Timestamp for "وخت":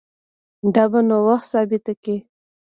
1.27-1.47